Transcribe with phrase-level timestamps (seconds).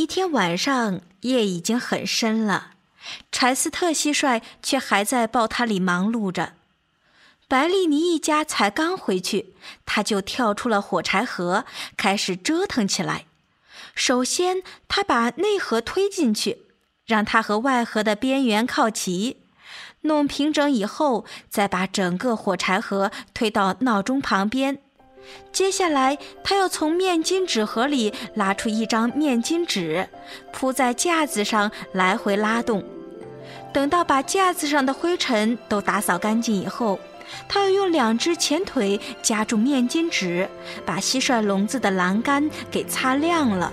[0.00, 2.70] 一天晚上，夜已经很深了，
[3.30, 6.54] 柴斯特蟋蟀却还在爆塌里忙碌着。
[7.46, 9.52] 白丽妮一家才刚回去，
[9.84, 11.66] 他就跳出了火柴盒，
[11.98, 13.26] 开始折腾起来。
[13.94, 16.62] 首先，他把内核推进去，
[17.04, 19.36] 让它和外核的边缘靠齐，
[20.00, 24.78] 弄平整以后，再把整个火柴盒推到闹钟旁边。
[25.52, 30.08] 接下来，他要从面巾纸盒里拉出一张面巾纸，
[30.52, 32.82] 铺在架子上来回拉动。
[33.72, 36.98] 等到把架子上的灰尘都打扫干净以后，
[37.48, 40.48] 他又用两只前腿夹住面巾纸，
[40.84, 43.72] 把蟋蟀笼子的栏杆给擦亮了。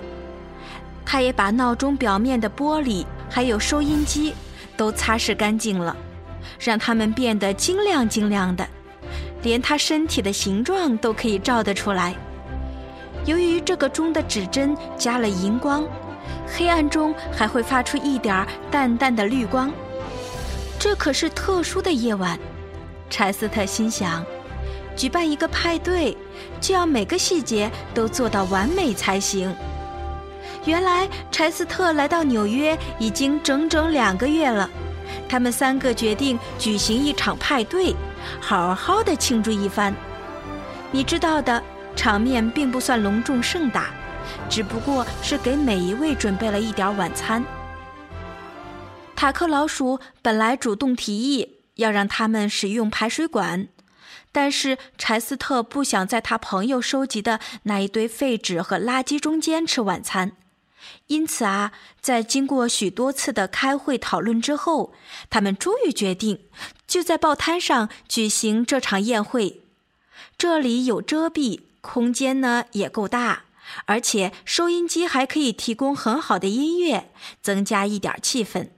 [1.05, 4.33] 他也把闹钟表面的玻璃还有收音机
[4.75, 5.95] 都擦拭干净了，
[6.59, 8.67] 让它们变得晶亮晶亮的。
[9.43, 12.15] 连他身体的形状都可以照得出来。
[13.25, 15.83] 由于这个钟的指针加了荧光，
[16.47, 19.71] 黑暗中还会发出一点淡淡的绿光。
[20.79, 22.39] 这可是特殊的夜晚，
[23.09, 24.25] 柴斯特心想。
[24.95, 26.15] 举办一个派对，
[26.59, 29.53] 就要每个细节都做到完美才行。
[30.65, 34.69] 原来，柴斯特来到纽约已经整整两个月了。
[35.29, 37.93] 他们三个决定举行一场派对。
[38.39, 39.93] 好好的庆祝一番，
[40.91, 41.63] 你知道的，
[41.95, 43.89] 场面并不算隆重盛大，
[44.49, 47.43] 只不过是给每一位准备了一点晚餐。
[49.15, 53.67] 塔克老鼠本来主动提议要让他们使用排水管，
[54.31, 60.33] 但是柴斯特不想在他朋友收集的那一堆废纸和垃圾中间吃晚餐。
[61.07, 64.93] 因此啊，在经过许多次的开会讨论之后，
[65.29, 66.41] 他们终于决定
[66.87, 69.61] 就在报摊上举行这场宴会。
[70.37, 73.43] 这里有遮蔽，空间呢也够大，
[73.85, 77.09] 而且收音机还可以提供很好的音乐，
[77.41, 78.69] 增加一点气氛。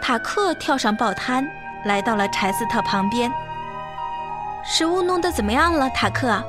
[0.00, 1.48] 塔克跳上报摊，
[1.84, 3.30] 来到了柴斯特旁边。
[4.64, 6.42] 食物弄得怎么样了，塔克？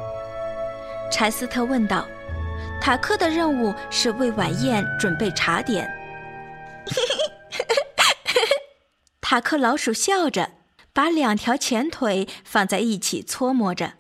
[1.12, 2.08] 柴斯特问道
[2.82, 5.86] ：“塔克的任务是为晚宴准备茶点。”
[6.88, 7.25] 嘿嘿
[9.36, 10.52] 塔克老鼠笑着，
[10.94, 13.92] 把两条前腿放在一起搓磨着。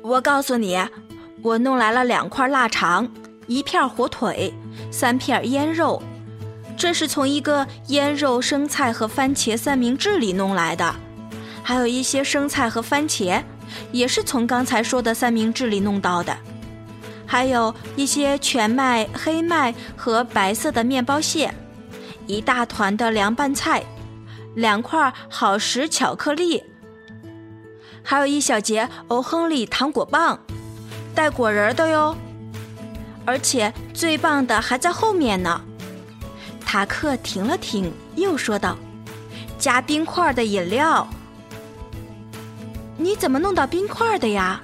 [0.00, 0.78] 我告诉你，
[1.42, 3.06] 我弄来了两块腊肠，
[3.46, 4.54] 一片火腿，
[4.90, 6.02] 三片腌肉，
[6.74, 10.94] 这是从一个腌肉、生菜和番茄三明治里弄来的，
[11.62, 13.42] 还有一些生菜和番茄。
[13.92, 16.34] 也是从刚才说的三明治里弄到的，
[17.26, 21.52] 还有一些全麦、黑麦和白色的面包屑，
[22.28, 23.82] 一大团的凉拌菜，
[24.54, 26.62] 两块好时巧克力，
[28.02, 30.38] 还有一小节欧亨利糖果棒，
[31.14, 32.14] 带果仁的哟。
[33.24, 35.58] 而且最棒的还在后面呢。
[36.66, 38.76] 塔克停了停，又说道
[39.58, 41.08] ：“加冰块的饮料。”
[42.98, 44.60] 你怎么弄到冰块的呀？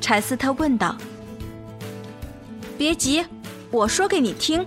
[0.00, 0.96] 柴斯特问道。
[2.78, 3.26] 别急，
[3.72, 4.64] 我说给你听。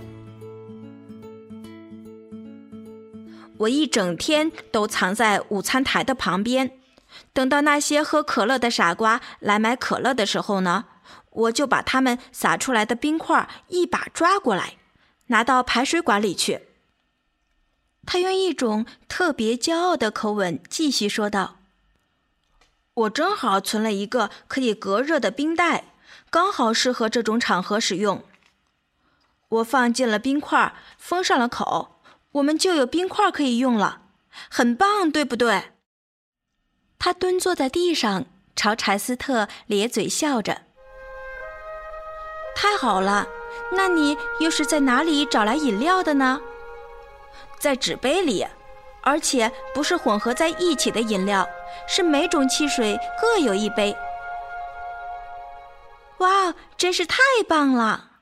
[3.60, 6.72] 我一整天都藏在午餐台的旁边，
[7.34, 10.86] 等到那些喝可乐的傻瓜来买可乐的时候呢，
[11.32, 14.78] 我就把他们撒出来的冰块一把抓过来，
[15.28, 16.62] 拿到排水管里去。
[18.06, 21.58] 他用一种特别骄傲的口吻继续说道。
[22.94, 25.94] 我正好存了一个可以隔热的冰袋，
[26.30, 28.24] 刚好适合这种场合使用。
[29.50, 31.99] 我放进了冰块，封上了口，
[32.34, 34.02] 我们就有冰块可以用了，
[34.50, 35.72] 很棒，对不对？
[36.98, 40.62] 他蹲坐在地上，朝柴斯特咧嘴笑着。
[42.56, 43.28] 太好了，
[43.72, 46.42] 那你又是在哪里找来饮料的呢？
[47.58, 48.46] 在纸杯里，
[49.02, 51.48] 而且不是混合在一起的饮料。
[51.88, 53.96] 是每种汽水各有一杯。
[56.18, 57.18] 哇，真是太
[57.48, 58.22] 棒了！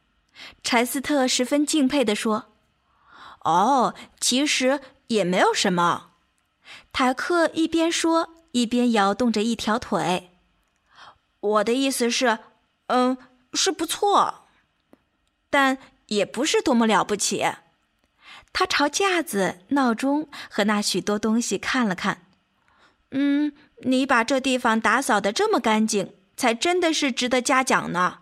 [0.64, 2.57] 柴斯特十分敬佩地说。
[3.48, 6.12] 哦，其实也没有什么。
[6.92, 10.32] 塔克一边说，一边摇动着一条腿。
[11.40, 12.40] 我的意思是，
[12.88, 13.18] 嗯，
[13.54, 14.50] 是不错，
[15.50, 15.78] 但
[16.08, 17.46] 也不是多么了不起。
[18.52, 22.26] 他朝架子、闹钟和那许多东西看了看。
[23.12, 23.54] 嗯，
[23.84, 28.20] 你把这地方打扫的这么干净，才真的是值得嘉奖呢。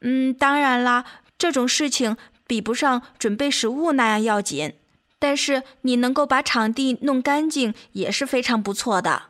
[0.00, 1.04] 嗯，当然啦，
[1.38, 2.16] 这种事情。
[2.48, 4.74] 比不上准备食物那样要紧，
[5.20, 9.22] 但是你能够把场地弄干净也是非常不错的。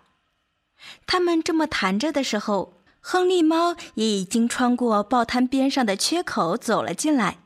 [1.07, 7.39] 他们这么谈着的时候，亨利猫也已经穿过报摊边上的缺口走了进来。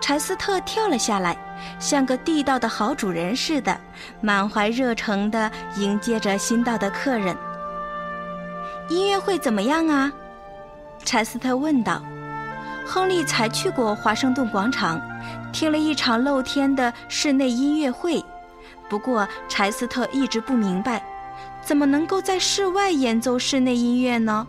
[0.00, 1.36] 柴斯特跳了下来，
[1.78, 3.80] 像个地道的好主人似的，
[4.20, 7.36] 满怀热诚地迎接着新到的客人。
[8.88, 10.12] 音乐会怎么样啊？
[11.04, 12.02] 柴斯特问道。
[12.88, 14.98] 亨利才去过华盛顿广场，
[15.52, 18.24] 听了一场露天的室内音乐会。
[18.88, 21.04] 不过柴斯特一直不明白，
[21.62, 24.46] 怎么能够在室外演奏室内音乐呢？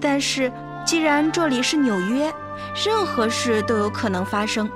[0.00, 0.50] 但是
[0.86, 2.32] 既然这里是纽约，
[2.82, 4.66] 任何事都有可能发生。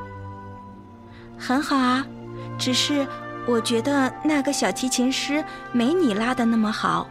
[1.38, 2.05] 很好啊，
[2.58, 3.06] 只是
[3.47, 5.43] 我觉得那个小提琴师
[5.73, 7.08] 没你拉的那么好。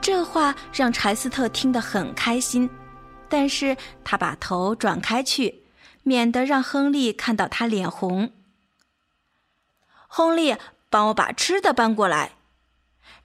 [0.00, 2.70] 这话让柴斯特听得很开心。
[3.28, 5.62] 但是他把头转开去，
[6.02, 8.32] 免得让亨利看到他脸红。
[10.06, 10.56] 亨利，
[10.88, 12.32] 帮我把吃的搬过来。”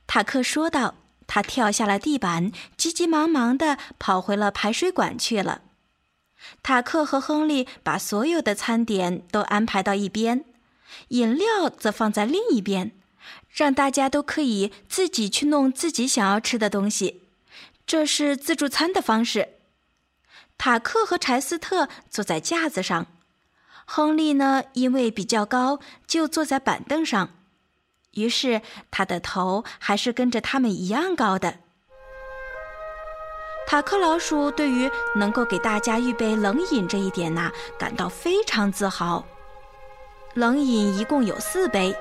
[0.07, 0.95] 塔克说道。
[1.25, 5.61] 他跳下了地板，急急忙忙地跑回了排水管去了。
[6.61, 10.44] 塔克和亨利把所有的餐点都安排到一边，
[11.07, 12.91] 饮料则放在另一边，
[13.50, 17.23] 让大家都可以自己去弄自己想要吃的东西。
[17.88, 19.52] 这是自助餐的方式。
[20.63, 23.07] 塔克和柴斯特坐在架子上，
[23.83, 27.31] 亨利呢，因为比较高，就坐在板凳上，
[28.12, 31.56] 于是他的头还是跟着他们一样高的。
[33.68, 39.21] 塔克老鼠对于能够给大家预备冷饮这一点呐，感到非常自豪。
[40.33, 41.94] 冷饮一共有四杯，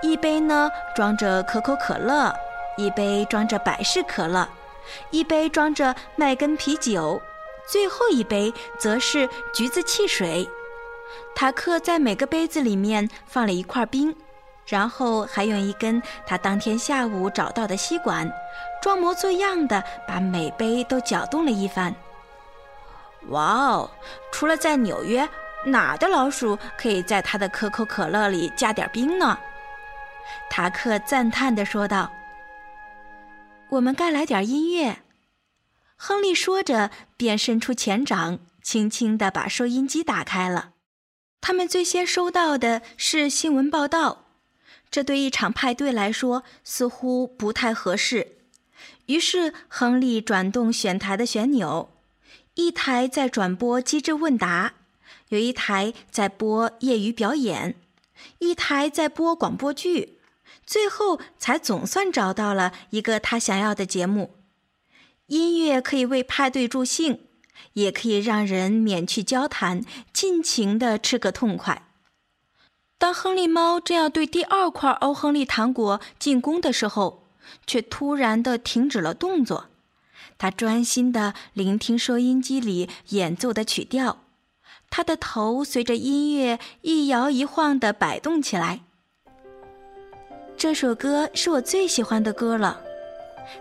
[0.00, 2.32] 一杯呢装着可口可乐，
[2.76, 4.48] 一杯装着百事可乐，
[5.10, 7.20] 一杯装着麦根啤酒。
[7.66, 10.48] 最后一杯则是橘子汽水，
[11.34, 14.14] 塔克在每个杯子里面放了一块冰，
[14.66, 18.30] 然后还用一根他当天下午找到的吸管，
[18.80, 21.94] 装模作样的把每杯都搅动了一番。
[23.30, 23.90] 哇哦！
[24.30, 25.28] 除了在纽约，
[25.64, 29.36] 哪的老鼠可以在他的可口可乐里加点冰呢？
[30.48, 32.10] 塔克赞叹地说道
[33.70, 34.98] ：“我们该来点音乐。”
[35.96, 40.74] 亨利说着，便伸出前掌，轻轻地把收音机打开了。
[41.40, 44.26] 他们最先收到的是新闻报道，
[44.90, 48.36] 这对一场派对来说似乎不太合适。
[49.06, 51.90] 于是，亨利转动选台的旋钮，
[52.54, 54.74] 一台在转播机智问答，
[55.28, 57.76] 有一台在播业余表演，
[58.40, 60.18] 一台在播广播剧，
[60.66, 64.34] 最后才总算找到了一个他想要的节目。
[65.26, 67.20] 音乐可以为派对助兴，
[67.72, 71.82] 也可以让人免去交谈，尽情地吃个痛快。
[72.98, 77.24] 当亨利猫正要对第二块欧亨利糖果进攻的时候，
[77.66, 79.66] 却突然地停止了动作。
[80.38, 84.22] 他专心地聆听收音机里演奏的曲调，
[84.88, 88.80] 他的头随着音乐一摇一晃地摆动起来。
[90.56, 92.80] 这首歌是我最喜欢的歌了，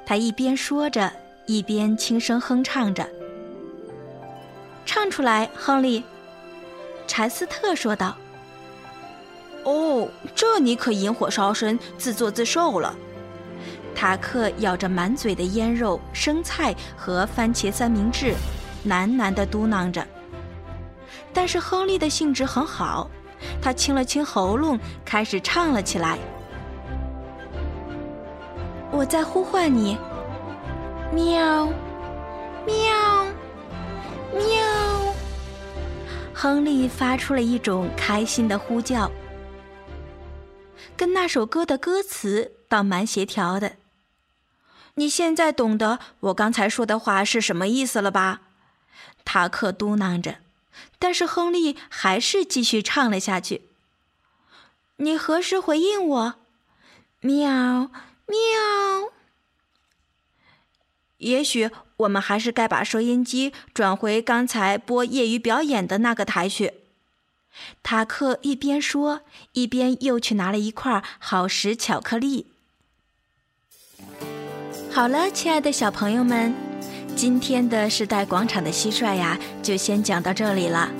[0.06, 1.25] 他一边说着。
[1.48, 3.08] 一边轻声哼唱着，
[4.86, 6.04] 唱出来，亨利。
[7.06, 8.16] 柴斯特说道
[9.64, 12.96] ：“哦，这你可引火烧身，自作自受了。”
[13.94, 18.34] 塔克咬着满嘴的腌肉、生菜和番茄三明治，
[18.88, 20.06] 喃喃地嘟囔着。
[21.32, 23.08] 但是亨利的兴致很好，
[23.62, 26.18] 他清了清喉咙，开始唱了起来
[28.92, 29.96] ：“我在呼唤你。”
[31.12, 31.68] 喵，
[32.66, 33.26] 喵，
[34.34, 35.16] 喵！
[36.34, 39.10] 亨利发出了一种开心的呼叫，
[40.98, 43.78] 跟那首歌的歌词倒蛮协调的。
[44.96, 48.42] 你现在懂得我刚才说的话是什么意思了吧？
[49.24, 50.38] 塔克嘟囔着，
[51.00, 53.62] 但是亨利还是继续唱了下去。
[54.98, 56.36] 你何时回应我？
[57.22, 57.90] 喵，
[58.28, 59.15] 喵。
[61.18, 66.74] 也许我们还是该把收音机转回刚才播业余表演的那个台去。
[67.82, 69.22] 塔克一边说，
[69.54, 72.48] 一边又去拿了一块好时巧克力。
[74.92, 76.54] 好了，亲爱的小朋友们，
[77.16, 80.92] 今天的时代广场的蟋蟀呀，就先讲到这里了。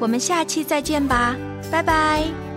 [0.00, 1.36] 我们下期再见吧，
[1.70, 2.49] 拜拜。